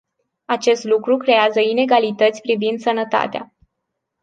Acest 0.45 0.83
lucru 0.83 1.17
creează 1.17 1.59
inegalități 1.59 2.41
privind 2.41 2.79
sănătatea. 2.79 3.53